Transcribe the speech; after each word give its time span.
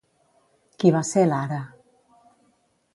Qui 0.79 0.93
va 0.97 1.03
ser 1.11 1.27
Lara? 1.29 1.61